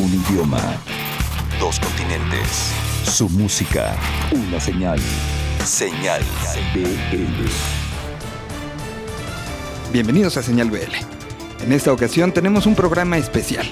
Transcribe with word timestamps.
Un 0.00 0.14
idioma. 0.14 0.62
Dos 1.58 1.78
continentes. 1.78 2.72
Su 3.04 3.28
música. 3.28 3.94
Una 4.32 4.58
señal. 4.58 4.98
Señal 5.62 6.22
BL. 6.74 7.44
Bienvenidos 9.92 10.38
a 10.38 10.42
Señal 10.42 10.70
BL. 10.70 10.94
En 11.62 11.72
esta 11.72 11.92
ocasión 11.92 12.32
tenemos 12.32 12.64
un 12.64 12.74
programa 12.74 13.18
especial. 13.18 13.68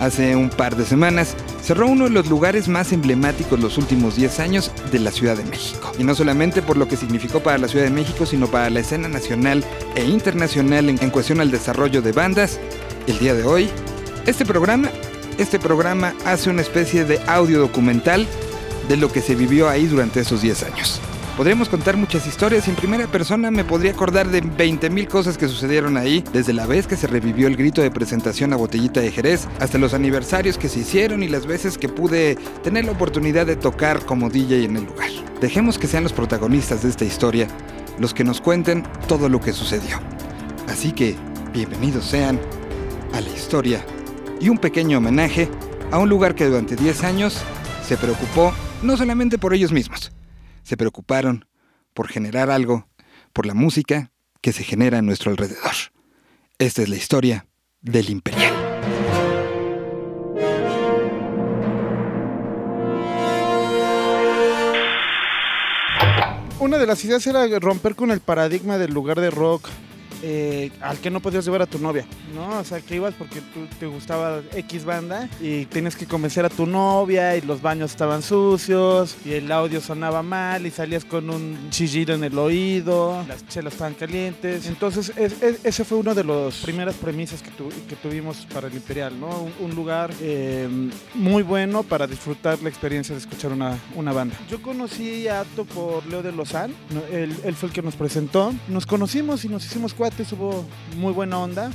Hace 0.00 0.34
un 0.34 0.48
par 0.48 0.76
de 0.76 0.86
semanas 0.86 1.36
cerró 1.62 1.88
uno 1.88 2.04
de 2.04 2.10
los 2.10 2.26
lugares 2.26 2.66
más 2.66 2.94
emblemáticos 2.94 3.60
los 3.60 3.76
últimos 3.76 4.16
10 4.16 4.40
años 4.40 4.72
de 4.92 5.00
la 5.00 5.10
Ciudad 5.10 5.36
de 5.36 5.44
México. 5.44 5.92
Y 5.98 6.04
no 6.04 6.14
solamente 6.14 6.62
por 6.62 6.78
lo 6.78 6.88
que 6.88 6.96
significó 6.96 7.40
para 7.40 7.58
la 7.58 7.68
Ciudad 7.68 7.84
de 7.84 7.90
México, 7.90 8.24
sino 8.24 8.46
para 8.46 8.70
la 8.70 8.80
escena 8.80 9.08
nacional 9.08 9.62
e 9.94 10.04
internacional 10.04 10.88
en, 10.88 11.10
cuestión 11.10 11.40
al 11.40 11.50
desarrollo 11.50 12.00
de 12.00 12.12
bandas. 12.12 12.58
El 13.06 13.18
día 13.18 13.34
de 13.34 13.44
hoy, 13.44 13.68
este 14.24 14.46
programa, 14.46 14.88
este 15.38 15.58
programa 15.58 16.14
hace 16.24 16.50
una 16.50 16.62
especie 16.62 17.04
de 17.04 17.20
audio 17.26 17.60
documental 17.60 18.26
de 18.88 18.96
lo 18.96 19.10
que 19.10 19.20
se 19.20 19.34
vivió 19.34 19.68
ahí 19.68 19.86
durante 19.86 20.20
esos 20.20 20.42
10 20.42 20.62
años. 20.64 21.00
Podríamos 21.36 21.68
contar 21.68 21.96
muchas 21.96 22.26
historias 22.28 22.66
y 22.66 22.70
en 22.70 22.76
primera 22.76 23.08
persona 23.08 23.50
me 23.50 23.64
podría 23.64 23.90
acordar 23.90 24.28
de 24.28 24.42
20.000 24.42 25.08
cosas 25.08 25.36
que 25.36 25.48
sucedieron 25.48 25.96
ahí, 25.96 26.22
desde 26.32 26.52
la 26.52 26.66
vez 26.66 26.86
que 26.86 26.96
se 26.96 27.08
revivió 27.08 27.48
el 27.48 27.56
grito 27.56 27.82
de 27.82 27.90
presentación 27.90 28.52
a 28.52 28.56
Botellita 28.56 29.00
de 29.00 29.10
Jerez, 29.10 29.48
hasta 29.58 29.78
los 29.78 29.94
aniversarios 29.94 30.58
que 30.58 30.68
se 30.68 30.80
hicieron 30.80 31.24
y 31.24 31.28
las 31.28 31.46
veces 31.46 31.76
que 31.76 31.88
pude 31.88 32.36
tener 32.62 32.84
la 32.84 32.92
oportunidad 32.92 33.46
de 33.46 33.56
tocar 33.56 34.04
como 34.04 34.30
DJ 34.30 34.64
en 34.64 34.76
el 34.76 34.84
lugar. 34.84 35.10
Dejemos 35.40 35.76
que 35.76 35.88
sean 35.88 36.04
los 36.04 36.12
protagonistas 36.12 36.84
de 36.84 36.90
esta 36.90 37.04
historia 37.04 37.48
los 37.98 38.14
que 38.14 38.24
nos 38.24 38.40
cuenten 38.40 38.82
todo 39.08 39.28
lo 39.28 39.40
que 39.40 39.52
sucedió. 39.52 40.00
Así 40.68 40.92
que, 40.92 41.16
bienvenidos 41.52 42.04
sean 42.04 42.40
a 43.12 43.20
la 43.20 43.30
historia 43.30 43.84
y 44.44 44.50
un 44.50 44.58
pequeño 44.58 44.98
homenaje 44.98 45.48
a 45.90 45.98
un 45.98 46.10
lugar 46.10 46.34
que 46.34 46.44
durante 46.44 46.76
10 46.76 47.04
años 47.04 47.42
se 47.82 47.96
preocupó 47.96 48.52
no 48.82 48.94
solamente 48.94 49.38
por 49.38 49.54
ellos 49.54 49.72
mismos, 49.72 50.12
se 50.62 50.76
preocuparon 50.76 51.46
por 51.94 52.08
generar 52.08 52.50
algo, 52.50 52.86
por 53.32 53.46
la 53.46 53.54
música 53.54 54.12
que 54.42 54.52
se 54.52 54.62
genera 54.62 54.98
a 54.98 55.02
nuestro 55.02 55.30
alrededor. 55.30 55.72
Esta 56.58 56.82
es 56.82 56.90
la 56.90 56.96
historia 56.96 57.46
del 57.80 58.10
Imperial. 58.10 58.52
Una 66.60 66.76
de 66.76 66.86
las 66.86 67.02
ideas 67.02 67.26
era 67.26 67.46
romper 67.60 67.94
con 67.94 68.10
el 68.10 68.20
paradigma 68.20 68.76
del 68.76 68.92
lugar 68.92 69.22
de 69.22 69.30
rock 69.30 69.70
eh, 70.22 70.70
al 70.80 70.98
que 70.98 71.10
no 71.10 71.20
podías 71.20 71.44
llevar 71.44 71.62
a 71.62 71.66
tu 71.66 71.78
novia, 71.78 72.06
¿no? 72.34 72.58
O 72.58 72.64
sea, 72.64 72.80
que 72.80 72.96
ibas 72.96 73.14
porque 73.14 73.40
tú 73.52 73.66
te 73.78 73.86
gustaba 73.86 74.42
X 74.54 74.84
banda 74.84 75.28
y 75.40 75.66
tienes 75.66 75.96
que 75.96 76.06
convencer 76.06 76.44
a 76.44 76.48
tu 76.48 76.66
novia 76.66 77.36
y 77.36 77.40
los 77.42 77.60
baños 77.60 77.90
estaban 77.90 78.22
sucios 78.22 79.16
y 79.24 79.32
el 79.32 79.50
audio 79.50 79.80
sonaba 79.80 80.22
mal 80.22 80.66
y 80.66 80.70
salías 80.70 81.04
con 81.04 81.30
un 81.30 81.68
chillido 81.70 82.14
en 82.14 82.24
el 82.24 82.38
oído, 82.38 83.24
las 83.28 83.46
chelas 83.48 83.74
estaban 83.74 83.94
calientes. 83.94 84.66
Entonces, 84.66 85.12
es, 85.16 85.42
es, 85.42 85.64
ese 85.64 85.84
fue 85.84 85.98
uno 85.98 86.14
de 86.14 86.24
las 86.24 86.56
primeras 86.56 86.94
premisas 86.96 87.42
que, 87.42 87.50
tu, 87.50 87.68
que 87.88 87.96
tuvimos 87.96 88.46
para 88.52 88.68
el 88.68 88.74
Imperial, 88.74 89.18
¿no? 89.18 89.48
Un, 89.60 89.74
lugar 89.74 90.12
eh, 90.20 90.68
muy 91.14 91.42
bueno 91.42 91.82
para 91.82 92.06
disfrutar 92.06 92.62
la 92.62 92.68
experiencia 92.68 93.12
de 93.12 93.20
escuchar 93.20 93.52
una, 93.52 93.76
una 93.96 94.12
banda. 94.12 94.36
Yo 94.48 94.62
conocí 94.62 95.26
a 95.26 95.40
Ato 95.40 95.64
por 95.64 96.06
Leo 96.06 96.22
de 96.22 96.30
Lozán, 96.30 96.72
él 97.10 97.54
fue 97.56 97.68
el 97.68 97.72
que 97.72 97.82
nos 97.82 97.96
presentó. 97.96 98.54
Nos 98.68 98.86
conocimos 98.86 99.44
y 99.44 99.48
nos 99.48 99.64
hicimos 99.64 99.92
cuatro 99.94 100.13
hubo 100.22 100.64
muy 100.96 101.12
buena 101.12 101.38
onda. 101.38 101.70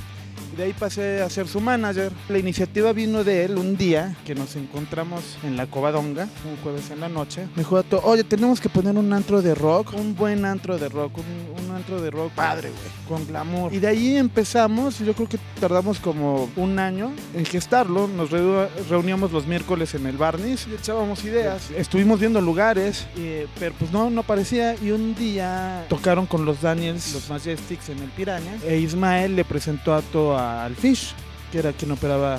De 0.56 0.64
ahí 0.64 0.72
pasé 0.72 1.22
a 1.22 1.30
ser 1.30 1.48
su 1.48 1.60
manager. 1.60 2.12
La 2.28 2.38
iniciativa 2.38 2.92
vino 2.92 3.24
de 3.24 3.44
él 3.44 3.56
un 3.56 3.76
día 3.76 4.16
que 4.24 4.34
nos 4.34 4.56
encontramos 4.56 5.38
en 5.44 5.56
la 5.56 5.66
Covadonga, 5.66 6.28
un 6.48 6.56
jueves 6.62 6.90
en 6.90 7.00
la 7.00 7.08
noche. 7.08 7.46
Me 7.54 7.62
dijo, 7.62 7.82
oye, 8.02 8.24
tenemos 8.24 8.60
que 8.60 8.68
poner 8.68 8.96
un 8.96 9.12
antro 9.12 9.42
de 9.42 9.54
rock, 9.54 9.94
un 9.94 10.14
buen 10.14 10.44
antro 10.44 10.78
de 10.78 10.88
rock, 10.88 11.18
un, 11.18 11.64
un 11.64 11.74
antro 11.74 12.00
de 12.00 12.10
rock 12.10 12.32
padre, 12.32 12.70
güey, 12.70 13.18
con 13.20 13.26
glamour. 13.26 13.72
Y 13.72 13.78
de 13.78 13.88
ahí 13.88 14.16
empezamos, 14.16 14.98
yo 14.98 15.14
creo 15.14 15.28
que 15.28 15.38
tardamos 15.60 15.98
como 16.00 16.48
un 16.56 16.78
año 16.78 17.12
en 17.34 17.44
gestarlo. 17.44 18.08
Nos 18.08 18.30
re 18.30 18.68
reuníamos 18.88 19.32
los 19.32 19.46
miércoles 19.46 19.94
en 19.94 20.06
el 20.06 20.16
Barnis 20.16 20.66
y 20.70 20.74
echábamos 20.74 21.24
ideas. 21.24 21.70
Estuvimos 21.76 22.20
viendo 22.20 22.40
lugares, 22.40 23.06
pero 23.58 23.74
pues 23.78 23.92
no, 23.92 24.10
no 24.10 24.22
parecía. 24.22 24.74
Y 24.82 24.90
un 24.90 25.14
día 25.14 25.86
tocaron 25.88 26.26
con 26.26 26.44
los 26.44 26.60
Daniels, 26.60 27.12
los 27.14 27.28
Majestics 27.30 27.88
en 27.90 27.98
el 27.98 28.10
Piraña. 28.10 28.56
E 28.66 28.78
Ismael 28.78 29.36
le 29.36 29.44
presentó 29.44 29.94
a 29.94 30.02
todo 30.02 30.39
al 30.40 30.74
Fish, 30.76 31.14
que 31.50 31.58
era 31.58 31.72
quien 31.72 31.92
operaba 31.92 32.38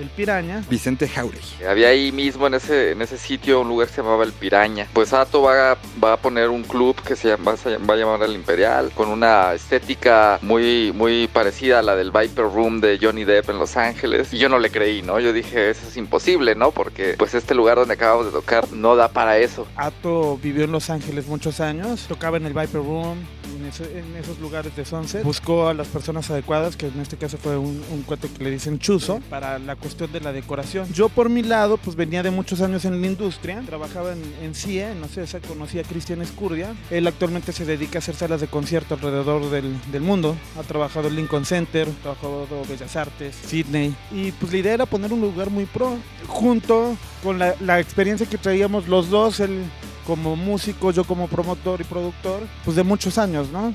el 0.00 0.08
Piraña. 0.08 0.62
Vicente 0.68 1.08
Jauregui. 1.08 1.64
Había 1.68 1.88
ahí 1.88 2.12
mismo 2.12 2.46
en 2.46 2.54
ese, 2.54 2.92
en 2.92 3.02
ese 3.02 3.18
sitio 3.18 3.60
un 3.60 3.68
lugar 3.68 3.88
que 3.88 3.94
se 3.94 4.02
llamaba 4.02 4.24
el 4.24 4.32
Piraña. 4.32 4.86
Pues 4.92 5.12
Ato 5.12 5.42
va 5.42 5.72
a, 5.72 5.78
va 6.02 6.14
a 6.14 6.16
poner 6.16 6.50
un 6.50 6.62
club 6.62 7.00
que 7.02 7.16
se 7.16 7.28
llama, 7.28 7.54
va 7.88 7.94
a 7.94 7.96
llamar 7.96 8.22
el 8.22 8.34
Imperial, 8.34 8.90
con 8.94 9.08
una 9.08 9.54
estética 9.54 10.38
muy, 10.42 10.92
muy 10.92 11.28
parecida 11.28 11.78
a 11.78 11.82
la 11.82 11.96
del 11.96 12.10
Viper 12.10 12.44
Room 12.44 12.80
de 12.80 12.98
Johnny 13.00 13.24
Depp 13.24 13.50
en 13.50 13.58
Los 13.58 13.76
Ángeles. 13.76 14.32
Y 14.32 14.38
yo 14.38 14.48
no 14.48 14.58
le 14.58 14.70
creí, 14.70 15.02
¿no? 15.02 15.20
Yo 15.20 15.32
dije, 15.32 15.70
eso 15.70 15.88
es 15.88 15.96
imposible, 15.96 16.54
¿no? 16.54 16.70
Porque 16.70 17.14
pues 17.18 17.34
este 17.34 17.54
lugar 17.54 17.78
donde 17.78 17.94
acabamos 17.94 18.26
de 18.26 18.32
tocar 18.32 18.70
no 18.72 18.96
da 18.96 19.08
para 19.08 19.38
eso. 19.38 19.66
Ato 19.76 20.38
vivió 20.42 20.64
en 20.64 20.72
Los 20.72 20.90
Ángeles 20.90 21.26
muchos 21.26 21.60
años, 21.60 22.06
tocaba 22.08 22.36
en 22.36 22.46
el 22.46 22.52
Viper 22.52 22.82
Room, 22.82 23.18
en, 23.58 23.66
eso, 23.66 23.84
en, 23.84 24.16
esos 24.16 24.38
lugares 24.38 24.74
de 24.76 24.84
Sunset. 24.84 25.22
Buscó 25.22 25.68
a 25.68 25.74
las 25.74 25.88
personas 25.88 26.30
adecuadas, 26.30 26.76
que 26.76 26.86
en 26.86 27.00
este 27.00 27.16
caso 27.16 27.38
fue 27.38 27.56
un, 27.56 27.82
un 27.90 28.02
cuate 28.02 28.28
que 28.28 28.44
le 28.44 28.50
dicen 28.50 28.78
Chuzo, 28.78 29.20
para 29.30 29.58
la 29.58 29.76
cuestión 29.86 30.12
de 30.12 30.20
la 30.20 30.32
decoración. 30.32 30.92
Yo 30.92 31.08
por 31.08 31.30
mi 31.30 31.42
lado, 31.42 31.76
pues 31.76 31.96
venía 31.96 32.22
de 32.22 32.32
muchos 32.32 32.60
años 32.60 32.84
en 32.84 33.00
la 33.00 33.06
industria, 33.06 33.62
trabajaba 33.64 34.14
en, 34.42 34.54
CIE, 34.54 34.94
no 34.96 35.06
sé, 35.06 35.26
se 35.26 35.40
conocía 35.40 35.82
a 35.82 35.84
Cristian 35.84 36.22
Escurdia. 36.22 36.74
Él 36.90 37.06
actualmente 37.06 37.52
se 37.52 37.64
dedica 37.64 37.98
a 37.98 38.00
hacer 38.00 38.16
salas 38.16 38.40
de 38.40 38.48
concierto 38.48 38.94
alrededor 38.94 39.48
del, 39.50 39.76
del 39.92 40.02
mundo. 40.02 40.36
Ha 40.58 40.64
trabajado 40.64 41.06
en 41.08 41.16
Lincoln 41.16 41.44
Center, 41.44 41.88
ha 41.88 42.02
trabajado 42.02 42.46
en 42.62 42.68
Bellas 42.68 42.96
Artes, 42.96 43.36
Sydney. 43.46 43.94
Y 44.10 44.32
pues 44.32 44.52
la 44.52 44.58
idea 44.58 44.74
era 44.74 44.86
poner 44.86 45.12
un 45.12 45.20
lugar 45.20 45.50
muy 45.50 45.66
pro, 45.66 45.96
junto 46.26 46.96
con 47.26 47.40
la, 47.40 47.56
la 47.58 47.80
experiencia 47.80 48.24
que 48.24 48.38
traíamos 48.38 48.86
los 48.86 49.10
dos, 49.10 49.40
el 49.40 49.64
como 50.06 50.36
músico, 50.36 50.92
yo 50.92 51.04
como 51.04 51.26
promotor 51.26 51.80
y 51.80 51.84
productor, 51.84 52.40
pues 52.64 52.76
de 52.76 52.84
muchos 52.84 53.18
años, 53.18 53.48
¿no? 53.50 53.74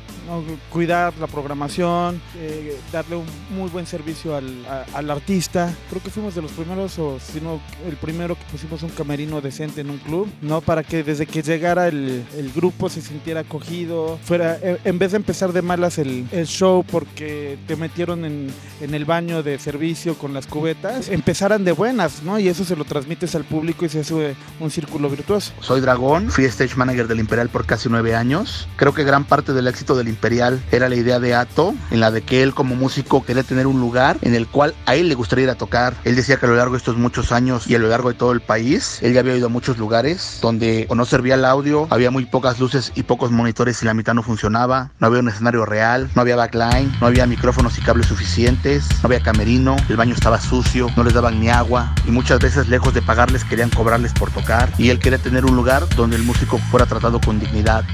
Cuidar 0.71 1.13
la 1.19 1.27
programación, 1.27 2.21
eh, 2.37 2.77
darle 2.91 3.17
un 3.17 3.25
muy 3.55 3.69
buen 3.69 3.85
servicio 3.85 4.35
al, 4.35 4.65
a, 4.65 4.85
al, 4.97 5.11
artista. 5.11 5.73
Creo 5.89 6.01
que 6.01 6.09
fuimos 6.09 6.33
de 6.33 6.41
los 6.41 6.51
primeros, 6.51 6.97
o 6.99 7.19
si 7.19 7.41
no, 7.41 7.59
el 7.87 7.97
primero 7.97 8.35
que 8.35 8.43
pusimos 8.49 8.81
un 8.83 8.89
camerino 8.89 9.41
decente 9.41 9.81
en 9.81 9.89
un 9.89 9.97
club, 9.97 10.29
¿no? 10.41 10.61
Para 10.61 10.83
que 10.83 11.03
desde 11.03 11.25
que 11.25 11.41
llegara 11.43 11.87
el, 11.87 12.23
el 12.37 12.51
grupo 12.53 12.87
se 12.87 13.01
sintiera 13.01 13.41
acogido, 13.41 14.17
fuera, 14.23 14.57
eh, 14.61 14.79
en 14.85 14.97
vez 14.97 15.11
de 15.11 15.17
empezar 15.17 15.51
de 15.51 15.61
malas 15.61 15.97
el, 15.97 16.25
el 16.31 16.47
show 16.47 16.85
porque 16.89 17.57
te 17.67 17.75
metieron 17.75 18.23
en, 18.23 18.47
en, 18.79 18.93
el 18.93 19.03
baño 19.03 19.43
de 19.43 19.59
servicio 19.59 20.17
con 20.17 20.33
las 20.33 20.47
cubetas, 20.47 21.09
empezaran 21.09 21.65
de 21.65 21.73
buenas, 21.73 22.23
¿no? 22.23 22.39
Y 22.39 22.47
eso 22.47 22.63
se 22.63 22.77
lo 22.77 22.85
transmites 22.85 23.35
al 23.41 23.47
público 23.47 23.85
y 23.85 23.89
se 23.89 24.01
hace 24.01 24.35
un 24.59 24.71
círculo 24.71 25.09
virtuoso. 25.09 25.51
Soy 25.59 25.81
Dragón 25.81 26.29
fui 26.29 26.45
stage 26.45 26.75
manager 26.75 27.07
del 27.07 27.19
Imperial 27.19 27.49
por 27.49 27.65
casi 27.65 27.89
nueve 27.89 28.15
años. 28.15 28.67
Creo 28.75 28.93
que 28.93 29.03
gran 29.03 29.25
parte 29.25 29.53
del 29.53 29.67
éxito 29.67 29.95
del 29.95 30.07
Imperial 30.07 30.61
era 30.71 30.89
la 30.89 30.95
idea 30.95 31.19
de 31.19 31.33
Ato, 31.33 31.73
en 31.89 31.99
la 31.99 32.11
de 32.11 32.21
que 32.21 32.43
él 32.43 32.53
como 32.53 32.75
músico 32.75 33.23
quería 33.25 33.43
tener 33.43 33.67
un 33.67 33.79
lugar 33.79 34.17
en 34.21 34.35
el 34.35 34.47
cual 34.47 34.73
a 34.85 34.95
él 34.95 35.09
le 35.09 35.15
gustaría 35.15 35.45
ir 35.45 35.49
a 35.49 35.55
tocar. 35.55 35.95
Él 36.03 36.15
decía 36.15 36.37
que 36.37 36.45
a 36.45 36.49
lo 36.49 36.55
largo 36.55 36.73
de 36.73 36.77
estos 36.77 36.97
muchos 36.97 37.31
años 37.31 37.67
y 37.67 37.75
a 37.75 37.79
lo 37.79 37.87
largo 37.87 38.09
de 38.09 38.15
todo 38.15 38.31
el 38.31 38.41
país, 38.41 38.99
él 39.01 39.13
ya 39.13 39.21
había 39.21 39.35
ido 39.35 39.47
a 39.47 39.49
muchos 39.49 39.77
lugares 39.77 40.39
donde 40.41 40.85
o 40.89 40.95
no 40.95 41.05
servía 41.05 41.35
el 41.35 41.45
audio, 41.45 41.87
había 41.89 42.11
muy 42.11 42.25
pocas 42.25 42.59
luces 42.59 42.91
y 42.95 43.03
pocos 43.03 43.31
monitores 43.31 43.81
y 43.81 43.85
la 43.85 43.93
mitad 43.93 44.13
no 44.13 44.23
funcionaba, 44.23 44.91
no 44.99 45.07
había 45.07 45.19
un 45.19 45.29
escenario 45.29 45.65
real, 45.65 46.09
no 46.15 46.21
había 46.21 46.35
backline, 46.35 46.91
no 47.01 47.07
había 47.07 47.25
micrófonos 47.25 47.77
y 47.77 47.81
cables 47.81 48.07
suficientes, 48.07 48.87
no 49.01 49.07
había 49.07 49.21
camerino, 49.21 49.75
el 49.89 49.97
baño 49.97 50.13
estaba 50.13 50.39
sucio, 50.39 50.87
no 50.95 51.03
les 51.03 51.13
daban 51.13 51.39
ni 51.39 51.49
agua 51.49 51.93
y 52.05 52.11
muchas 52.11 52.39
veces 52.39 52.67
lejos 52.67 52.93
de 52.93 53.01
querían 53.39 53.69
cobrarles 53.69 54.13
por 54.13 54.31
tocar 54.31 54.71
y 54.77 54.89
él 54.89 54.99
quería 54.99 55.17
tener 55.17 55.45
un 55.45 55.55
lugar 55.55 55.87
donde 55.95 56.15
el 56.17 56.23
músico 56.23 56.57
fuera 56.57 56.85
tratado 56.85 57.19
con 57.21 57.39
dignidad. 57.39 57.85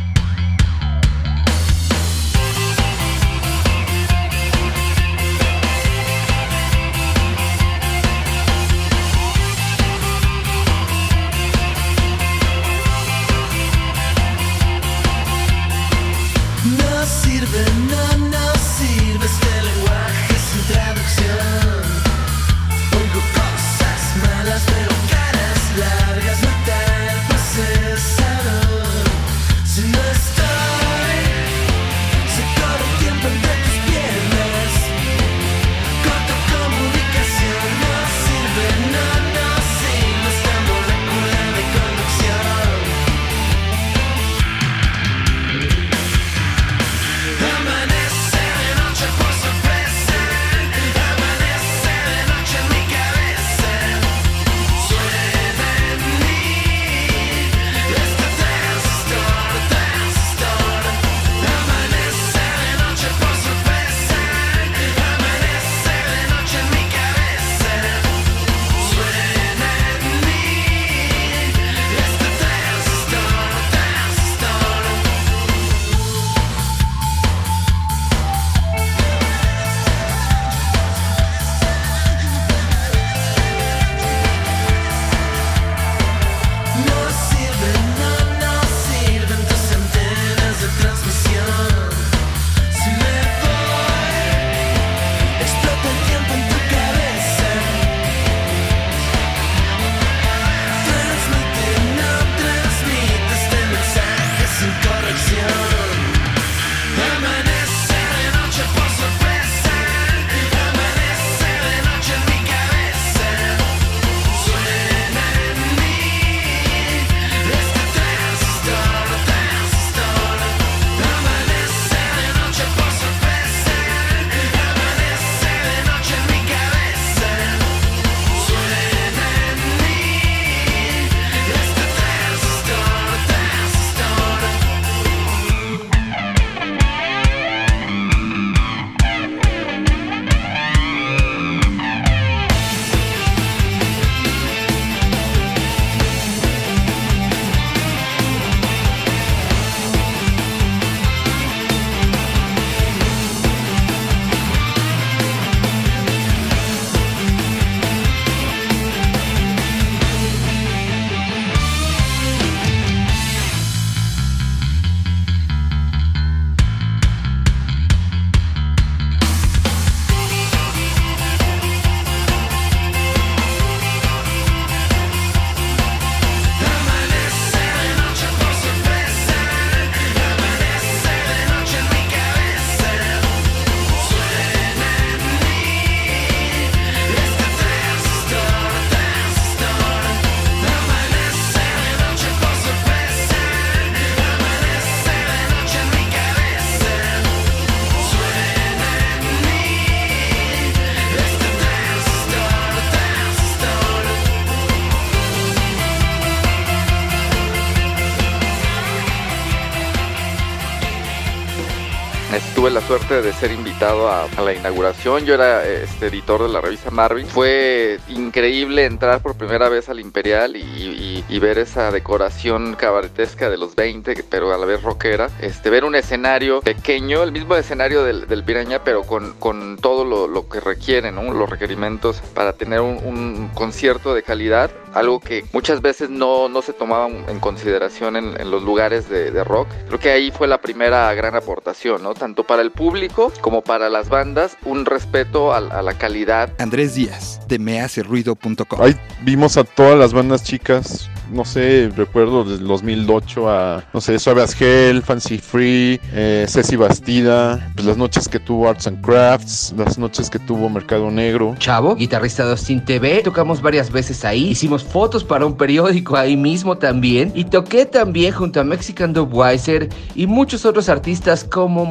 Tuve 212.68 212.81
la 212.81 212.86
suerte 212.86 213.22
de 213.22 213.31
ser 213.31 213.52
invitado 213.52 214.10
a, 214.10 214.24
a 214.25 214.42
la 214.42 214.54
inauguración. 214.54 215.24
Yo 215.25 215.36
era 215.36 215.66
este, 215.66 216.08
editor 216.08 216.42
de 216.44 216.50
la 216.50 216.60
revista 216.60 216.92
Marvin. 216.92 217.25
Fue 217.25 217.98
increíble 218.10 218.84
entrar 218.84 219.22
por 219.22 219.36
primera 219.36 219.69
vez 219.69 219.88
al 219.88 220.02
Imperial 220.02 220.58
y, 220.58 220.60
y- 220.62 221.24
y 221.30 221.40
ver 221.40 221.58
esa 221.60 221.92
decoración 221.92 222.75
cabaretesca 222.75 223.50
de 223.50 223.58
los 223.58 223.75
20, 223.75 224.24
pero 224.30 224.54
a 224.54 224.58
la 224.58 224.66
vez 224.66 224.84
rockera. 224.84 225.30
Este, 225.42 225.69
ver 225.69 225.86
un 225.86 225.96
escenario 225.96 226.62
pequeño, 226.62 227.24
el 227.24 227.31
mismo 227.31 227.56
escenario 227.56 228.04
del, 228.04 228.28
del 228.28 228.44
Piraña, 228.44 228.84
pero 228.84 229.04
con, 229.04 229.34
con 229.34 229.78
todo 229.78 230.04
lo, 230.06 230.28
lo 230.28 230.48
que 230.50 230.60
requiere, 230.60 231.12
¿no? 231.12 231.34
los 231.34 231.50
requerimientos 231.50 232.22
para 232.34 232.54
tener 232.54 232.81
un, 232.81 232.98
un 233.06 233.50
concierto 233.54 234.14
de 234.14 234.24
calidad. 234.24 234.72
Algo 234.94 235.19
que 235.19 235.46
muchas 235.54 235.81
veces 235.81 236.10
no, 236.10 236.50
no 236.50 236.62
se 236.62 236.74
tomaba 236.74 237.08
en 237.08 237.40
consideración 237.40 238.16
en, 238.16 238.40
en 238.40 238.52
los 238.52 238.64
lugares 238.64 239.10
de, 239.10 239.31
de 239.31 239.44
rock. 239.44 239.68
Creo 239.88 240.00
que 240.00 240.10
ahí 240.10 240.31
fue 240.31 240.48
la 240.48 240.60
primera 240.60 241.14
gran 241.14 241.36
aportación, 241.36 242.02
¿no? 242.04 242.14
Tanto 242.14 242.44
para 242.46 242.56
el 242.62 242.71
público 242.71 243.31
como 243.42 243.62
para 243.62 243.89
las 243.89 244.09
bandas, 244.09 244.57
un 244.65 244.86
respeto 244.86 245.54
a, 245.54 245.57
a 245.57 245.81
la 245.81 245.94
calidad 245.94 246.51
Andrés 246.59 246.95
Díaz, 246.95 247.39
de 247.48 247.59
mehaceruido.com. 247.59 248.81
Ahí 248.81 248.95
vimos 249.24 249.57
a 249.57 249.63
todas 249.63 249.98
las 249.98 250.13
bandas 250.13 250.44
chicas. 250.44 251.09
No 251.31 251.44
sé, 251.44 251.92
recuerdo 251.95 252.45
desde 252.45 252.61
el 252.61 252.68
2008 252.68 253.49
a, 253.49 253.83
no 253.94 253.99
sé, 253.99 254.18
Suave 254.18 254.44
as 254.44 254.59
Hell, 254.59 255.02
Fancy 255.02 255.37
Free, 255.37 255.99
eh, 256.14 256.45
Ceci 256.47 256.78
Bastida, 256.78 257.69
pues 257.76 257.85
las 257.85 257.97
noches 257.97 258.30
que 258.30 258.40
tuvo 258.40 258.69
Arts 258.69 258.87
and 258.87 259.02
Crafts, 259.02 259.73
las 259.76 259.97
noches 259.97 260.30
que 260.30 260.40
tuvo 260.40 260.69
Mercado 260.69 261.11
Negro. 261.11 261.56
Chavo, 261.59 261.95
guitarrista 261.95 262.45
de 262.45 262.52
Austin 262.52 262.83
TV. 262.83 263.21
Tocamos 263.23 263.61
varias 263.61 263.92
veces 263.92 264.23
ahí. 264.23 264.52
Hicimos 264.52 264.85
fotos 264.85 265.26
para 265.26 265.45
un 265.45 265.57
periódico 265.57 266.16
ahí 266.16 266.37
mismo 266.37 266.78
también. 266.78 267.33
Y 267.35 267.44
toqué 267.44 267.85
también 267.85 268.33
junto 268.33 268.61
a 268.61 268.64
Mexican 268.64 269.11
Dubweiser 269.11 269.90
y 270.16 270.28
muchos 270.28 270.66
otros 270.66 270.87
artistas 270.87 271.44
como 271.44 271.83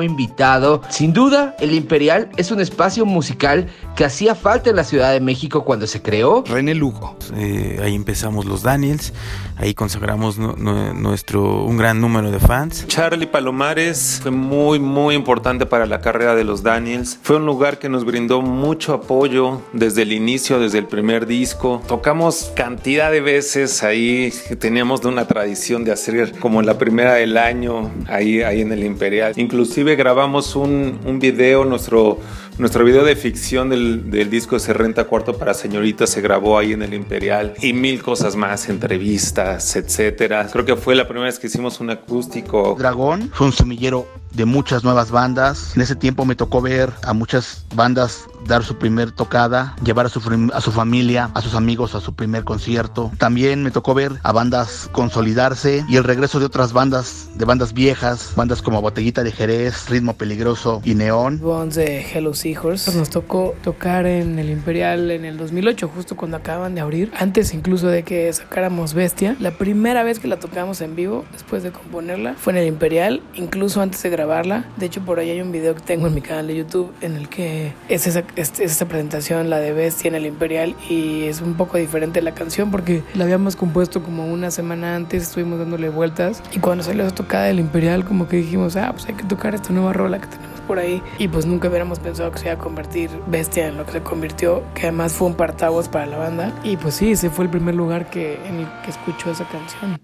invitado. 0.00 0.80
Sin 0.88 1.12
duda, 1.12 1.56
el 1.60 1.74
Imperial 1.74 2.28
es 2.36 2.52
un 2.52 2.60
espacio 2.60 3.04
musical 3.04 3.66
que 3.96 4.04
hacía 4.04 4.34
falta 4.36 4.70
en 4.70 4.76
la 4.76 4.84
Ciudad 4.84 5.12
de 5.12 5.20
México 5.20 5.64
cuando 5.64 5.86
se 5.88 6.00
creó. 6.00 6.44
René 6.46 6.74
Lugo, 6.76 7.16
Eh, 7.36 7.80
ahí 7.82 7.94
empezamos 7.96 8.44
los 8.46 8.62
Daniels, 8.62 9.12
ahí 9.56 9.74
consagramos 9.74 10.38
nu- 10.38 10.54
nu- 10.56 10.94
nuestro 10.94 11.64
un 11.64 11.76
gran 11.76 12.00
número 12.00 12.30
de 12.30 12.38
fans. 12.38 12.86
Charlie 12.86 13.26
Palomares 13.26 14.20
fue 14.22 14.30
muy 14.30 14.78
muy 14.78 15.14
importante 15.16 15.66
para 15.66 15.86
la 15.86 16.00
carrera 16.00 16.34
de 16.36 16.44
los 16.44 16.62
Daniels. 16.62 17.18
Fue 17.22 17.36
un 17.36 17.46
lugar 17.46 17.78
que 17.80 17.88
nos 17.88 18.04
brindó 18.04 18.40
mucho 18.42 18.94
apoyo 18.94 19.60
desde 19.72 20.02
el 20.02 20.12
inicio, 20.12 20.60
desde 20.60 20.78
el 20.78 20.86
primer 20.86 21.26
disco. 21.26 21.82
Tocamos 21.88 22.52
cantidad 22.54 23.10
de 23.10 23.20
veces 23.20 23.82
ahí, 23.82 24.32
teníamos 24.60 25.00
de 25.02 25.08
una 25.08 25.26
tradición 25.26 25.82
de 25.84 25.90
hacer 25.92 26.38
como 26.38 26.62
la 26.62 26.78
primera 26.78 27.14
del 27.14 27.36
año 27.38 27.90
ahí, 28.08 28.42
ahí 28.42 28.60
en 28.60 28.70
el 28.72 28.84
Imperial. 28.84 29.32
Inclusive 29.36 29.81
grabamos 29.82 30.56
un, 30.56 30.98
un 31.04 31.18
video, 31.18 31.64
nuestro, 31.64 32.18
nuestro 32.58 32.84
video 32.84 33.04
de 33.04 33.16
ficción 33.16 33.68
del, 33.68 34.10
del 34.10 34.30
disco 34.30 34.58
Se 34.58 34.72
Renta 34.72 35.04
Cuarto 35.04 35.36
para 35.36 35.52
Señoritas 35.54 36.10
se 36.10 36.20
grabó 36.20 36.58
ahí 36.58 36.72
en 36.72 36.82
el 36.82 36.94
Imperial 36.94 37.54
y 37.60 37.72
mil 37.72 38.02
cosas 38.02 38.36
más, 38.36 38.68
entrevistas, 38.68 39.76
etcétera. 39.76 40.48
Creo 40.50 40.64
que 40.64 40.76
fue 40.76 40.94
la 40.94 41.04
primera 41.04 41.26
vez 41.26 41.38
que 41.38 41.48
hicimos 41.48 41.80
un 41.80 41.90
acústico 41.90 42.76
Dragón 42.78 43.30
fue 43.34 43.46
un 43.46 43.52
semillero 43.52 44.06
de 44.32 44.44
muchas 44.44 44.84
nuevas 44.84 45.10
bandas. 45.10 45.76
En 45.76 45.82
ese 45.82 45.96
tiempo 45.96 46.24
me 46.24 46.34
tocó 46.34 46.62
ver 46.62 46.90
a 47.02 47.12
muchas 47.12 47.66
bandas 47.74 48.26
dar 48.46 48.64
su 48.64 48.76
primer 48.76 49.12
tocada, 49.12 49.76
llevar 49.84 50.06
a 50.06 50.08
su, 50.08 50.20
familia, 50.20 51.30
a 51.34 51.40
sus 51.40 51.54
amigos 51.54 51.94
a 51.94 52.00
su 52.00 52.14
primer 52.14 52.44
concierto. 52.44 53.10
También 53.18 53.62
me 53.62 53.70
tocó 53.70 53.94
ver 53.94 54.12
a 54.22 54.32
bandas 54.32 54.88
consolidarse 54.92 55.84
y 55.88 55.96
el 55.96 56.04
regreso 56.04 56.38
de 56.38 56.46
otras 56.46 56.72
bandas, 56.72 57.28
de 57.34 57.44
bandas 57.44 57.72
viejas, 57.72 58.32
bandas 58.36 58.62
como 58.62 58.80
Botellita 58.80 59.22
de 59.22 59.32
Jerez, 59.32 59.88
Ritmo 59.88 60.14
Peligroso 60.14 60.80
y 60.84 60.94
Neón. 60.94 61.40
Bones 61.40 61.74
de 61.74 62.06
Hello 62.12 62.34
Seahorse. 62.34 62.96
Nos 62.96 63.10
tocó 63.10 63.54
tocar 63.62 64.06
en 64.06 64.38
el 64.38 64.50
Imperial 64.50 65.10
en 65.10 65.24
el 65.24 65.36
2008, 65.36 65.90
justo 65.94 66.16
cuando 66.16 66.36
acaban 66.36 66.74
de 66.74 66.80
abrir. 66.80 67.12
Antes 67.18 67.54
incluso 67.54 67.88
de 67.88 68.02
que 68.02 68.32
sacáramos 68.32 68.94
Bestia. 68.94 69.36
La 69.40 69.52
primera 69.52 70.02
vez 70.02 70.18
que 70.18 70.28
la 70.28 70.38
tocamos 70.38 70.80
en 70.80 70.96
vivo, 70.96 71.24
después 71.32 71.62
de 71.62 71.72
componerla, 71.72 72.34
fue 72.34 72.52
en 72.52 72.58
el 72.60 72.66
Imperial, 72.66 73.22
incluso 73.34 73.80
antes 73.80 74.02
de 74.02 74.10
grabarla. 74.10 74.64
De 74.76 74.86
hecho, 74.86 75.00
por 75.02 75.18
ahí 75.18 75.30
hay 75.30 75.40
un 75.40 75.52
video 75.52 75.74
que 75.74 75.80
tengo 75.80 76.06
en 76.06 76.14
mi 76.14 76.20
canal 76.20 76.46
de 76.46 76.56
YouTube 76.56 76.92
en 77.00 77.16
el 77.16 77.28
que 77.28 77.72
es 77.88 78.06
esa, 78.06 78.22
es, 78.36 78.50
es 78.60 78.72
esa 78.72 78.86
presentación, 78.86 79.50
la 79.50 79.58
de 79.58 79.72
Bestia 79.72 80.08
en 80.08 80.14
el 80.14 80.26
Imperial, 80.26 80.74
y 80.88 81.24
es 81.24 81.40
un 81.40 81.54
poco 81.54 81.78
diferente 81.78 82.22
la 82.22 82.34
canción 82.34 82.70
porque 82.70 83.02
la 83.14 83.24
habíamos 83.24 83.56
compuesto 83.56 84.02
como 84.02 84.26
una 84.26 84.50
semana 84.50 84.96
antes, 84.96 85.24
estuvimos 85.24 85.58
dándole 85.58 85.88
vueltas. 85.88 86.42
Y 86.52 86.58
cuando 86.58 86.84
salió 86.84 87.04
esa 87.04 87.14
tocada 87.14 87.44
del 87.44 87.60
Imperial, 87.60 88.04
como 88.04 88.28
que 88.28 88.36
dijimos, 88.36 88.76
ah, 88.76 88.90
pues 88.92 89.06
hay 89.06 89.14
que 89.14 89.24
tocar 89.24 89.54
esta 89.54 89.72
nueva 89.72 89.92
rola 89.92 90.20
que 90.20 90.26
tenemos 90.26 90.60
por 90.66 90.78
ahí 90.78 91.02
y 91.18 91.28
pues 91.28 91.46
nunca 91.46 91.68
hubiéramos 91.68 91.98
pensado 91.98 92.30
que 92.30 92.38
se 92.38 92.46
iba 92.46 92.54
a 92.54 92.58
convertir 92.58 93.10
Bestia 93.26 93.68
en 93.68 93.76
lo 93.76 93.84
que 93.84 93.92
se 93.92 94.02
convirtió, 94.02 94.62
que 94.74 94.82
además 94.82 95.12
fue 95.12 95.28
un 95.28 95.34
partaguas 95.34 95.88
para 95.88 96.06
la 96.06 96.18
banda 96.18 96.52
y 96.62 96.76
pues 96.76 96.94
sí, 96.94 97.12
ese 97.12 97.30
fue 97.30 97.44
el 97.44 97.50
primer 97.50 97.74
lugar 97.74 98.08
que 98.10 98.34
en 98.46 98.60
el 98.60 98.68
que 98.82 98.90
escuchó 98.90 99.30
esa 99.30 99.46
canción. 99.48 99.98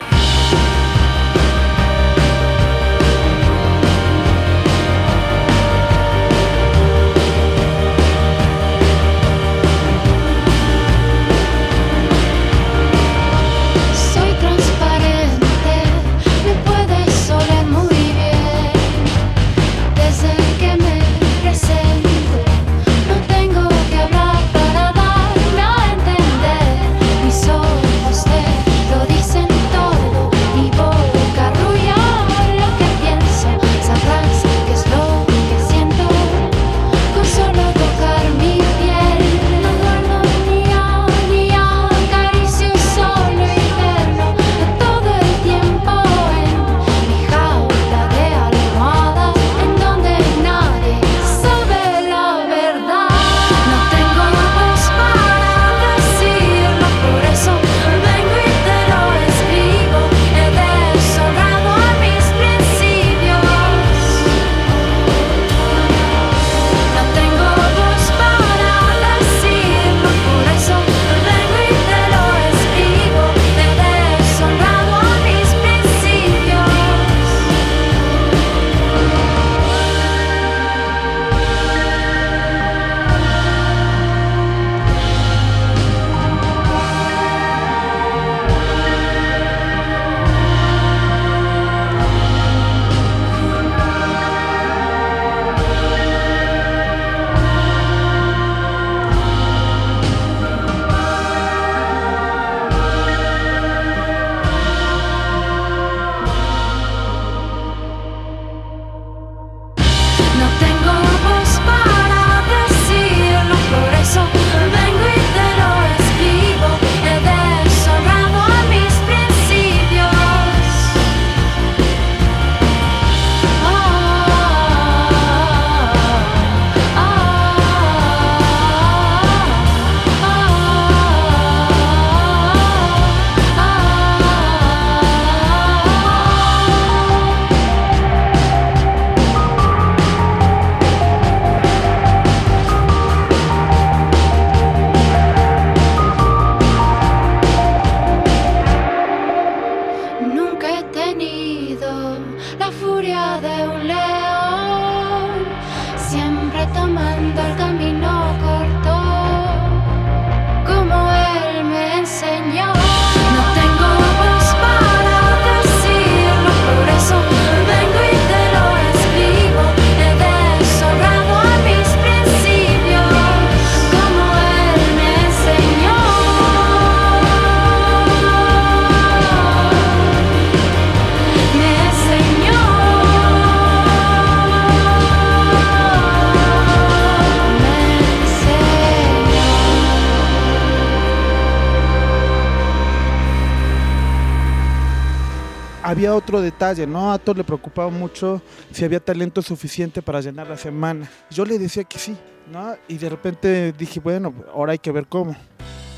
Había 195.88 196.14
otro 196.14 196.42
detalle, 196.42 196.87
¿no? 196.87 197.11
A 197.11 197.14
Ato 197.14 197.33
le 197.33 197.45
preocupaba 197.45 197.88
mucho 197.88 198.42
si 198.73 198.85
había 198.85 199.00
talento 199.00 199.40
suficiente 199.40 200.02
para 200.02 200.21
llenar 200.21 200.47
la 200.47 200.59
semana. 200.59 201.11
Yo 201.30 201.47
le 201.47 201.59
decía 201.59 201.83
que 201.85 201.99
sí, 201.99 202.14
¿no? 202.52 202.75
Y 202.88 202.99
de 202.99 203.09
repente 203.09 203.73
dije, 203.73 203.99
bueno, 203.99 204.35
ahora 204.52 204.73
hay 204.73 204.78
que 204.78 204.92
ver 204.92 205.07
cómo. 205.07 205.35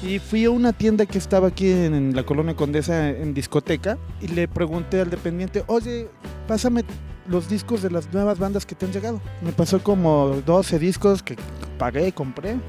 Y 0.00 0.20
fui 0.20 0.44
a 0.44 0.50
una 0.50 0.73
tienda 0.73 1.06
que 1.06 1.18
estaba 1.18 1.49
aquí 1.49 1.73
en, 1.73 2.14
la 2.14 2.23
colonia 2.23 2.54
Condesa, 2.54 3.09
en 3.09 3.35
discoteca, 3.35 3.99
y 4.20 4.28
le 4.28 4.47
pregunté 4.47 5.00
al 5.00 5.11
dependiente, 5.11 5.64
oye, 5.66 6.09
pásame 6.47 6.85
los 7.26 7.49
discos 7.49 7.82
de 7.82 7.90
las 7.90 8.12
nuevas 8.12 8.38
bandas 8.38 8.64
que 8.64 8.76
te 8.76 8.87
han 8.87 8.92
llegado. 8.92 9.20
Me 9.42 9.50
pasó 9.50 9.82
como 9.82 10.40
12 10.47 10.78
discos 10.78 11.20
que 11.20 11.35
pagué 11.78 12.12
compré. 12.12 12.61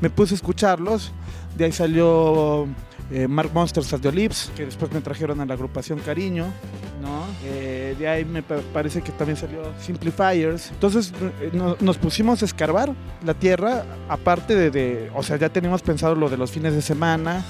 Me 0.00 0.08
puse 0.08 0.32
a 0.32 0.36
escucharlos. 0.36 1.12
De 1.58 1.66
ahí 1.66 1.72
salió 1.72 2.66
eh, 3.12 3.26
Mark 3.28 3.50
Monsters 3.52 3.92
of 3.92 4.00
the 4.00 4.12
Lips, 4.12 4.50
que 4.56 4.64
después 4.66 4.92
me 4.92 5.00
trajeron 5.00 5.40
a 5.40 5.46
la 5.46 5.54
agrupación 5.54 5.98
Cariño. 6.00 6.46
¿no? 7.00 7.24
Eh, 7.44 7.96
de 7.98 8.06
ahí 8.08 8.24
me 8.26 8.42
pa- 8.42 8.60
parece 8.74 9.00
que 9.00 9.10
también 9.12 9.36
salió 9.36 9.62
Simplifiers. 9.80 10.70
Entonces 10.70 11.12
eh, 11.40 11.50
no- 11.52 11.76
nos 11.80 11.96
pusimos 11.98 12.42
a 12.42 12.44
escarbar 12.44 12.92
la 13.24 13.34
tierra, 13.34 13.84
aparte 14.08 14.54
de, 14.54 14.70
de- 14.70 15.10
o 15.14 15.22
sea, 15.22 15.36
ya 15.36 15.48
teníamos 15.48 15.80
pensado 15.82 16.14
lo 16.14 16.28
de 16.28 16.36
los 16.36 16.50
fines 16.50 16.74
de 16.74 16.82
semana, 16.82 17.42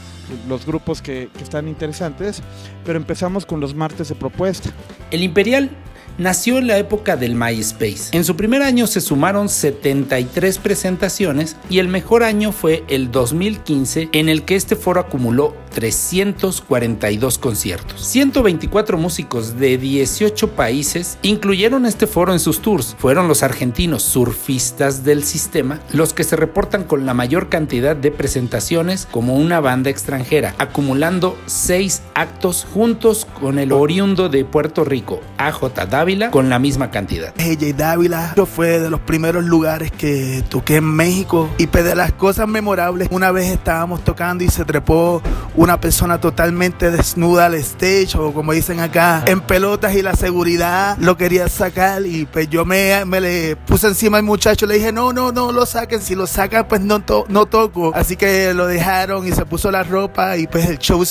los 0.48 0.64
grupos 0.64 1.02
que 1.02 1.28
están 1.42 1.66
interesantes, 1.66 2.42
pero 2.84 2.96
empezamos 2.96 3.44
con 3.44 3.58
los 3.58 3.74
martes 3.74 4.08
de 4.08 4.14
propuesta. 4.14 4.70
El 5.10 5.24
Imperial 5.24 5.70
nació 6.18 6.58
en 6.58 6.66
la 6.66 6.78
época 6.78 7.16
del 7.16 7.34
MySpace. 7.34 8.10
En 8.12 8.24
su 8.24 8.36
primer 8.36 8.62
año 8.62 8.86
se 8.86 9.00
sumaron 9.00 9.48
73 9.48 10.58
presentaciones 10.58 11.56
y 11.68 11.78
el 11.78 11.88
mejor 11.88 12.22
año 12.22 12.52
fue 12.52 12.84
el 12.88 13.10
2015 13.10 14.10
en 14.12 14.28
el 14.28 14.44
que 14.44 14.56
este 14.56 14.76
foro 14.76 15.00
acumuló 15.00 15.56
342 15.70 17.38
conciertos. 17.38 18.04
124 18.04 18.98
músicos 18.98 19.58
de 19.58 19.78
18 19.78 20.50
países 20.50 21.18
incluyeron 21.22 21.86
este 21.86 22.06
foro 22.06 22.32
en 22.32 22.40
sus 22.40 22.60
tours. 22.60 22.96
Fueron 22.98 23.28
los 23.28 23.42
argentinos 23.42 24.02
surfistas 24.02 25.04
del 25.04 25.24
sistema 25.24 25.80
los 25.92 26.12
que 26.12 26.24
se 26.24 26.36
reportan 26.36 26.84
con 26.84 27.06
la 27.06 27.14
mayor 27.14 27.48
cantidad 27.48 27.96
de 27.96 28.10
presentaciones 28.10 29.06
como 29.10 29.36
una 29.36 29.60
banda 29.60 29.90
extranjera, 29.90 30.54
acumulando 30.58 31.38
6 31.46 32.02
actos 32.14 32.66
juntos 32.72 33.26
con 33.40 33.58
el 33.58 33.72
oriundo 33.72 34.28
de 34.28 34.44
Puerto 34.44 34.84
Rico, 34.84 35.20
AJ 35.38 35.60
Dávila, 36.00 36.30
con 36.30 36.48
la 36.48 36.58
misma 36.58 36.90
cantidad. 36.90 37.34
AJ 37.38 37.76
Dávila 37.76 38.32
fue 38.46 38.78
de 38.80 38.88
los 38.88 39.00
primeros 39.00 39.44
lugares 39.44 39.90
que 39.92 40.42
toqué 40.48 40.76
en 40.76 40.84
México. 40.84 41.50
Y 41.58 41.66
pues, 41.66 41.84
de 41.84 41.94
las 41.94 42.12
cosas 42.12 42.48
memorables 42.48 43.08
una 43.10 43.30
vez 43.30 43.48
estábamos 43.50 44.02
tocando 44.02 44.42
y 44.42 44.48
se 44.48 44.64
trepó 44.64 45.20
una 45.56 45.78
persona 45.80 46.18
totalmente 46.20 46.90
desnuda 46.90 47.46
al 47.46 47.54
stage 47.56 48.12
como 48.34 48.52
dicen 48.52 48.80
acá 48.80 49.24
en 49.26 49.40
pelotas 49.40 49.94
y 49.94 50.00
la 50.02 50.14
seguridad 50.14 50.96
lo 50.98 51.16
quería 51.18 51.48
sacar. 51.48 52.06
Y 52.06 52.24
pues 52.24 52.48
yo 52.48 52.64
me, 52.64 53.04
me 53.04 53.20
le 53.20 53.56
puse 53.56 53.88
encima 53.88 54.16
al 54.16 54.22
muchacho 54.24 54.64
le 54.66 54.74
dije 54.76 54.92
no 54.92 55.12
no 55.12 55.32
no 55.32 55.52
lo 55.52 55.66
saquen 55.66 56.00
si 56.00 56.14
lo 56.14 56.26
sacan 56.26 56.66
pues 56.66 56.80
no, 56.80 57.00
to- 57.00 57.26
no 57.28 57.44
toco. 57.46 57.92
Así 57.94 58.16
que 58.16 58.54
lo 58.54 58.66
dejaron 58.66 59.26
y 59.26 59.32
se 59.32 59.44
puso 59.44 59.70
la 59.70 59.82
ropa 59.82 60.36
y 60.38 60.46
pues 60.46 60.66
el 60.68 60.78
show 60.78 61.04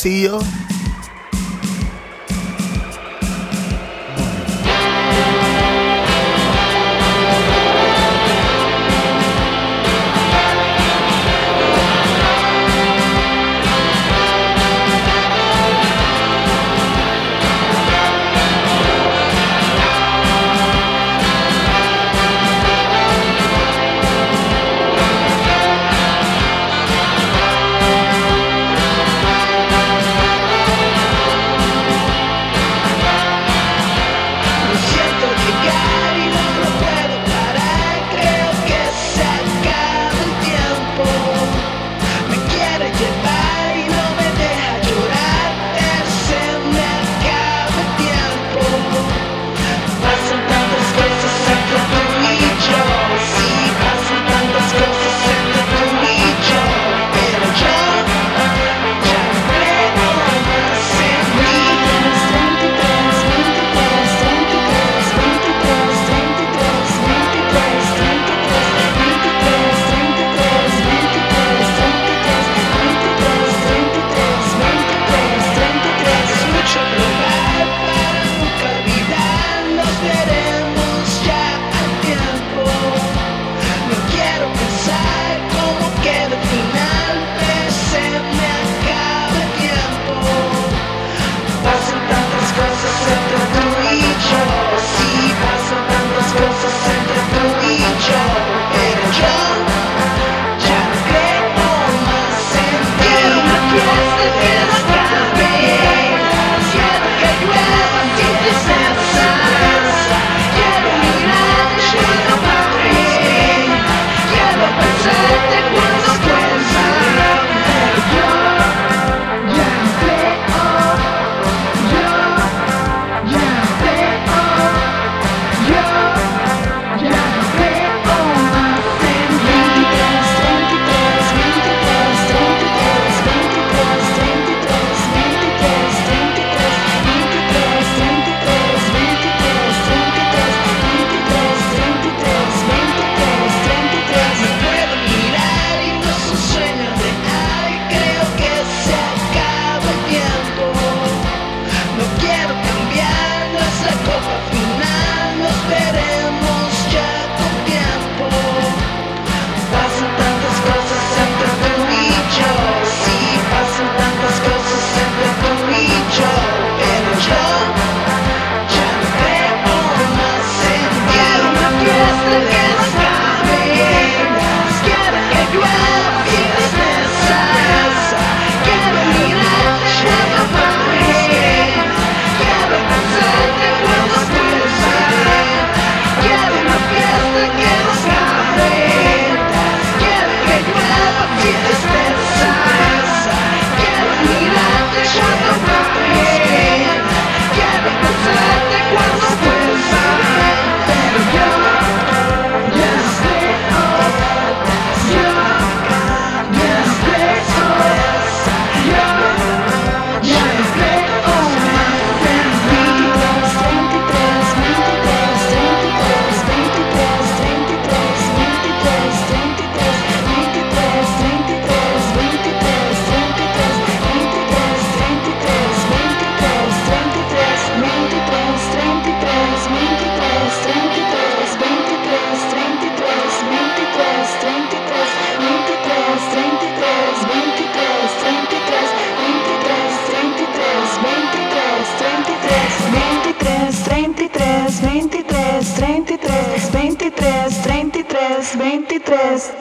23, 247.49 247.63
33, 247.63 248.57
23. 248.57 249.53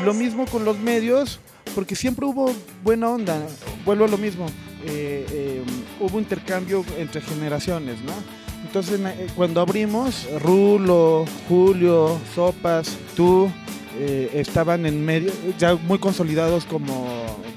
Y 0.00 0.04
lo 0.04 0.14
mismo 0.14 0.46
con 0.46 0.64
los 0.64 0.78
medios, 0.78 1.40
porque 1.74 1.96
siempre 1.96 2.24
hubo 2.24 2.54
buena 2.84 3.10
onda, 3.10 3.36
vuelvo 3.84 4.04
a 4.04 4.08
lo 4.08 4.16
mismo, 4.16 4.46
eh, 4.84 5.26
eh, 5.28 5.62
hubo 5.98 6.20
intercambio 6.20 6.84
entre 6.96 7.20
generaciones, 7.20 8.00
¿no? 8.02 8.12
Entonces 8.64 9.00
eh, 9.00 9.26
cuando 9.34 9.60
abrimos, 9.60 10.28
Rulo, 10.40 11.24
Julio, 11.48 12.16
Sopas, 12.32 12.96
tú, 13.16 13.50
eh, 14.04 14.30
estaban 14.34 14.84
en 14.84 15.04
medio, 15.04 15.30
ya 15.60 15.76
muy 15.76 16.00
consolidados 16.00 16.64
como, 16.64 17.06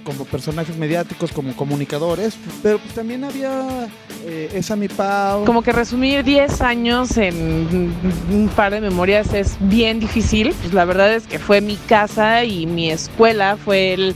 como 0.04 0.26
personajes 0.26 0.78
mediáticos, 0.78 1.32
como 1.32 1.56
comunicadores, 1.56 2.38
pero 2.62 2.78
pues 2.78 2.94
también 2.94 3.24
había 3.24 3.88
eh, 4.26 4.52
esa 4.54 4.76
mi 4.76 4.88
Pau. 4.88 5.44
Como 5.46 5.64
que 5.64 5.72
resumir 5.72 6.24
10 6.24 6.62
años 6.62 7.18
en 7.18 7.92
un 8.32 8.48
par 8.56 8.74
de 8.74 8.82
memorias 8.82 9.34
es 9.34 9.58
bien 9.60 10.00
difícil. 10.00 10.54
Pues 10.62 10.72
la 10.72 10.86
verdad 10.86 11.16
es 11.16 11.26
que 11.26 11.40
fue 11.40 11.62
mi 11.62 11.78
casa 11.78 12.44
y 12.44 12.68
mi 12.68 12.92
escuela, 12.92 13.58
fue, 13.58 13.94
el, 13.94 14.16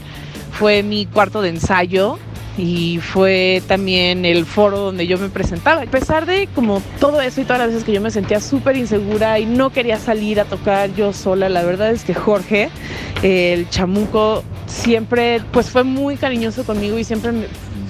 fue 0.52 0.84
mi 0.84 1.06
cuarto 1.06 1.42
de 1.42 1.48
ensayo 1.48 2.20
y 2.58 2.98
fue 2.98 3.62
también 3.66 4.24
el 4.24 4.44
foro 4.44 4.78
donde 4.78 5.06
yo 5.06 5.18
me 5.18 5.28
presentaba. 5.28 5.82
A 5.82 5.86
pesar 5.86 6.26
de 6.26 6.48
como 6.54 6.82
todo 6.98 7.20
eso 7.20 7.40
y 7.40 7.44
todas 7.44 7.60
las 7.60 7.68
veces 7.68 7.84
que 7.84 7.92
yo 7.92 8.00
me 8.00 8.10
sentía 8.10 8.40
súper 8.40 8.76
insegura 8.76 9.38
y 9.38 9.46
no 9.46 9.70
quería 9.70 9.98
salir 9.98 10.40
a 10.40 10.44
tocar 10.44 10.94
yo 10.94 11.12
sola, 11.12 11.48
la 11.48 11.62
verdad 11.62 11.90
es 11.90 12.04
que 12.04 12.14
Jorge, 12.14 12.70
el 13.22 13.68
chamuco, 13.70 14.42
siempre 14.66 15.40
pues 15.52 15.70
fue 15.70 15.84
muy 15.84 16.16
cariñoso 16.16 16.64
conmigo 16.64 16.98
y 16.98 17.04
siempre 17.04 17.32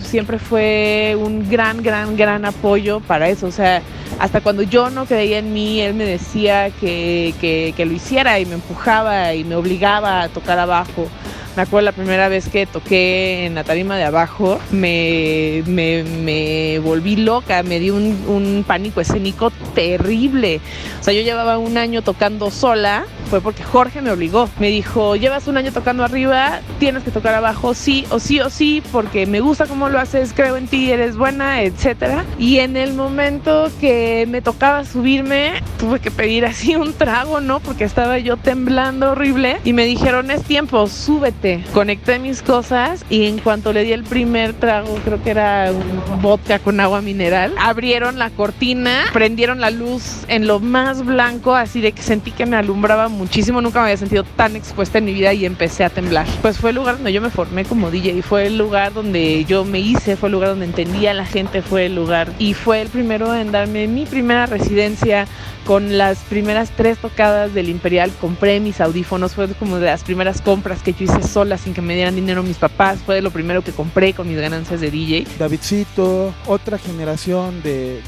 siempre 0.00 0.38
fue 0.38 1.16
un 1.18 1.48
gran, 1.48 1.82
gran, 1.82 2.16
gran 2.16 2.44
apoyo 2.44 3.00
para 3.00 3.28
eso. 3.28 3.46
O 3.46 3.52
sea, 3.52 3.82
hasta 4.18 4.40
cuando 4.40 4.62
yo 4.62 4.90
no 4.90 5.06
creía 5.06 5.38
en 5.38 5.52
mí, 5.52 5.80
él 5.80 5.94
me 5.94 6.04
decía 6.04 6.70
que, 6.70 7.34
que 7.40 7.86
lo 7.86 7.92
hiciera 7.92 8.40
y 8.40 8.46
me 8.46 8.54
empujaba 8.54 9.34
y 9.34 9.44
me 9.44 9.54
obligaba 9.56 10.22
a 10.22 10.28
tocar 10.28 10.58
abajo. 10.58 11.08
Me 11.56 11.62
acuerdo 11.62 11.86
la 11.86 11.92
primera 11.92 12.28
vez 12.28 12.48
que 12.48 12.64
toqué 12.66 13.46
en 13.46 13.56
la 13.56 13.64
tarima 13.64 13.96
de 13.96 14.04
abajo, 14.04 14.60
me, 14.70 15.64
me, 15.66 16.04
me 16.04 16.78
volví 16.78 17.16
loca, 17.16 17.62
me 17.64 17.80
dio 17.80 17.96
un, 17.96 18.24
un 18.28 18.64
pánico 18.66 19.00
escénico 19.00 19.50
terrible. 19.74 20.60
O 21.00 21.02
sea, 21.02 21.12
yo 21.12 21.22
llevaba 21.22 21.58
un 21.58 21.76
año 21.76 22.02
tocando 22.02 22.50
sola, 22.52 23.04
fue 23.30 23.40
porque 23.40 23.62
Jorge 23.62 24.02
me 24.02 24.10
obligó. 24.10 24.50
Me 24.58 24.68
dijo, 24.68 25.14
llevas 25.14 25.46
un 25.46 25.56
año 25.56 25.70
tocando 25.70 26.04
arriba, 26.04 26.60
tienes 26.80 27.04
que 27.04 27.12
tocar 27.12 27.32
abajo, 27.34 27.74
sí 27.74 28.04
o 28.10 28.18
sí 28.18 28.40
o 28.40 28.50
sí, 28.50 28.82
porque 28.90 29.24
me 29.24 29.38
gusta 29.38 29.66
cómo 29.66 29.88
lo 29.88 30.00
haces, 30.00 30.32
creo 30.34 30.56
en 30.56 30.66
ti, 30.66 30.90
eres 30.90 31.16
buena, 31.16 31.62
etcétera. 31.62 32.24
Y 32.40 32.58
en 32.58 32.76
el 32.76 32.92
momento 32.92 33.70
que 33.80 34.26
me 34.28 34.42
tocaba 34.42 34.84
subirme, 34.84 35.62
tuve 35.78 36.00
que 36.00 36.10
pedir 36.10 36.44
así 36.44 36.74
un 36.76 36.92
trago, 36.92 37.40
¿no? 37.40 37.60
Porque 37.60 37.84
estaba 37.84 38.18
yo 38.18 38.36
temblando 38.36 39.12
horrible 39.12 39.60
y 39.64 39.72
me 39.74 39.84
dijeron, 39.84 40.32
es 40.32 40.42
tiempo, 40.42 40.88
súbete. 40.88 41.62
Conecté 41.72 42.18
mis 42.18 42.42
cosas 42.42 43.04
y 43.08 43.26
en 43.26 43.38
cuanto 43.38 43.72
le 43.72 43.84
di 43.84 43.92
el 43.92 44.02
primer 44.02 44.54
trago, 44.54 44.98
creo 45.04 45.22
que 45.22 45.30
era 45.30 45.70
un 45.70 46.20
vodka 46.20 46.58
con 46.58 46.80
agua 46.80 47.00
mineral, 47.00 47.54
abrieron 47.60 48.18
la 48.18 48.30
cortina, 48.30 49.04
prendieron 49.12 49.60
la 49.60 49.70
luz 49.70 50.24
en 50.26 50.48
lo 50.48 50.58
más 50.58 51.04
blanco, 51.04 51.54
así 51.54 51.80
de 51.80 51.92
que 51.92 52.02
sentí 52.02 52.32
que 52.32 52.44
me 52.44 52.56
alumbraba 52.56 53.08
muchísimo, 53.20 53.60
nunca 53.60 53.78
me 53.80 53.84
había 53.86 53.96
sentido 53.96 54.24
tan 54.24 54.56
expuesta 54.56 54.98
en 54.98 55.04
mi 55.04 55.12
vida 55.12 55.32
y 55.32 55.44
empecé 55.44 55.84
a 55.84 55.90
temblar. 55.90 56.26
Pues 56.42 56.58
fue 56.58 56.70
el 56.70 56.76
lugar 56.76 56.96
donde 56.96 57.12
yo 57.12 57.20
me 57.20 57.30
formé 57.30 57.64
como 57.64 57.90
DJ, 57.90 58.22
fue 58.22 58.46
el 58.46 58.56
lugar 58.58 58.92
donde 58.94 59.44
yo 59.44 59.64
me 59.64 59.78
hice, 59.78 60.16
fue 60.16 60.28
el 60.28 60.32
lugar 60.32 60.48
donde 60.50 60.64
entendía 60.64 61.10
a 61.12 61.14
la 61.14 61.26
gente, 61.26 61.62
fue 61.62 61.86
el 61.86 61.94
lugar 61.94 62.32
y 62.38 62.54
fue 62.54 62.80
el 62.80 62.88
primero 62.88 63.34
en 63.34 63.52
darme 63.52 63.86
mi 63.86 64.06
primera 64.06 64.46
residencia 64.46 65.26
con 65.66 65.98
las 65.98 66.18
primeras 66.20 66.70
tres 66.74 66.96
tocadas 66.98 67.52
del 67.52 67.68
Imperial 67.68 68.10
compré 68.20 68.58
mis 68.60 68.80
audífonos, 68.80 69.34
fue 69.34 69.46
como 69.48 69.78
de 69.78 69.86
las 69.86 70.02
primeras 70.02 70.40
compras 70.40 70.82
que 70.82 70.94
yo 70.94 71.04
hice 71.04 71.22
sola 71.22 71.58
sin 71.58 71.74
que 71.74 71.82
me 71.82 71.94
dieran 71.94 72.14
dinero 72.16 72.42
mis 72.42 72.56
papás, 72.56 73.00
fue 73.04 73.20
lo 73.20 73.30
primero 73.30 73.62
que 73.62 73.70
compré 73.72 74.14
con 74.14 74.26
mis 74.26 74.38
ganancias 74.38 74.80
de 74.80 74.90
DJ. 74.90 75.26
Davidcito, 75.38 76.32
otra 76.46 76.78
generación 76.78 77.62
de- 77.62 78.00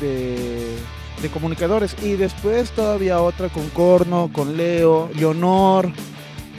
de 1.23 1.31
comunicadores 1.31 1.97
y 2.03 2.15
después 2.15 2.71
todavía 2.73 3.23
otra 3.23 3.49
con 3.49 3.69
Corno, 3.71 4.29
con 4.33 4.57
Leo, 4.57 5.09
Leonor, 5.15 5.91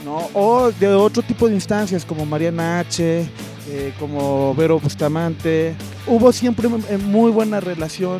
¿no? 0.04 0.28
o 0.32 0.72
de 0.72 0.88
otro 0.88 1.22
tipo 1.22 1.48
de 1.48 1.54
instancias 1.54 2.04
como 2.04 2.24
Mariana 2.26 2.80
H., 2.80 3.28
eh, 3.70 3.94
como 3.98 4.54
Vero 4.54 4.78
Bustamante. 4.80 5.74
Hubo 6.06 6.32
siempre 6.32 6.68
eh, 6.88 6.98
muy 6.98 7.30
buena 7.30 7.60
relación 7.60 8.18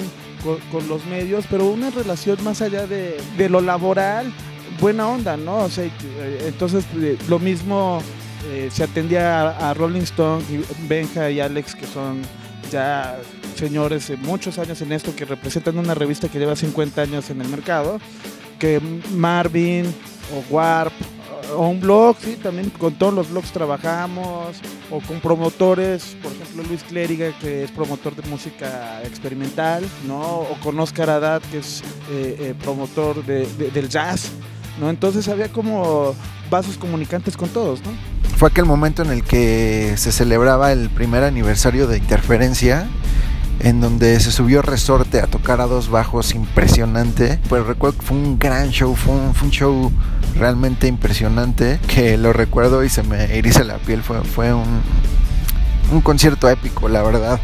con, 0.71 0.89
los 0.89 1.05
medios, 1.07 1.47
pero 1.51 1.67
una 1.67 1.91
relación 1.91 2.43
más 2.45 2.61
allá 2.63 2.87
de, 2.87 3.17
de 3.37 3.49
lo 3.49 3.61
laboral, 3.61 4.33
buena 4.81 5.09
onda, 5.09 5.37
¿no? 5.37 5.59
O 5.59 5.69
sea, 5.71 5.85
eh, 5.85 6.45
entonces 6.47 6.85
lo 7.29 7.39
mismo 7.39 8.01
se 8.71 8.85
atendía 8.85 9.41
a, 9.41 9.71
a 9.71 9.75
Rolling 9.75 10.03
Stone, 10.03 10.45
y 10.51 10.63
Benja 10.87 11.31
y 11.31 11.41
Alex, 11.41 11.75
que 11.75 11.87
son 11.87 12.21
ya 12.71 13.19
señores 13.57 14.09
de 14.09 14.17
muchos 14.17 14.59
años 14.59 14.81
en 14.83 14.93
esto, 14.93 15.15
que 15.17 15.25
representan 15.25 15.79
una 15.79 15.95
revista 15.95 16.29
que 16.29 16.39
lleva 16.39 16.57
50 16.57 17.03
años 17.03 17.31
en 17.31 17.41
el 17.41 17.49
mercado, 17.49 17.99
que 18.59 18.81
Marvin 19.13 19.87
o 20.33 20.55
Warp 20.55 20.93
o 21.57 21.69
un 21.69 21.79
blog, 21.79 22.17
sí, 22.21 22.39
también 22.43 22.71
con 22.71 22.95
todos 22.95 23.13
los 23.13 23.31
blogs 23.31 23.53
trabajamos, 23.53 24.57
o 24.91 25.01
con 25.01 25.21
promotores, 25.21 26.17
por 26.23 26.33
ejemplo 26.33 26.63
Luis 26.67 26.83
Clériga, 26.85 27.33
que 27.39 27.65
es 27.65 27.71
promotor 27.71 28.17
de 28.17 28.29
música 28.31 29.03
experimental, 29.05 29.85
¿no? 30.09 30.21
O 30.23 30.57
con 30.63 30.81
Oscar 30.81 31.11
Haddad, 31.11 31.43
que 31.53 31.59
es 31.59 31.83
eh, 32.11 32.37
eh, 32.41 32.55
promotor 32.63 33.25
de- 33.27 33.47
de- 33.59 33.71
del 33.71 33.89
jazz, 33.91 34.31
¿no? 34.81 34.89
Entonces 34.89 35.29
había 35.29 35.49
como 35.49 36.15
vasos 36.51 36.79
comunicantes 36.79 37.37
con 37.37 37.51
todos, 37.51 37.81
¿no? 37.85 37.91
Fue 38.39 38.49
aquel 38.49 38.65
momento 38.65 39.03
en 39.03 39.11
el 39.11 39.23
que 39.23 39.95
se 39.97 40.13
celebraba 40.13 40.73
el 40.73 40.89
primer 40.91 41.25
aniversario 41.25 41.87
de 41.87 41.99
Interferencia, 41.99 42.89
en 43.61 43.81
donde 43.81 44.19
se 44.21 44.31
subió 44.31 44.63
Resorte 44.63 45.21
a 45.21 45.27
tocar 45.27 45.61
a 45.61 45.67
dos 45.67 45.89
bajos 45.89 46.35
impresionante. 46.35 47.39
Pues 47.49 47.67
recuerdo 47.67 47.99
que 47.99 48.07
fue 48.07 48.17
un 48.17 48.39
gran 48.39 48.71
show, 48.71 48.95
fue 48.95 49.15
un, 49.15 49.51
show 49.51 49.93
realmente 50.37 50.87
impresionante, 50.87 51.79
que 51.87 52.17
lo 52.17 52.33
recuerdo 52.33 52.85
y 52.85 52.89
se 52.89 53.03
me 53.03 53.37
eriza 53.37 53.65
la 53.65 53.79
piel, 53.79 54.03
fue, 54.03 54.23
fue 54.25 54.53
un, 54.53 54.83
un 55.93 56.01
concierto 56.01 56.49
épico, 56.49 56.89
la 56.89 57.03
verdad. 57.03 57.41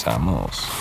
Regresamos. 0.00 0.79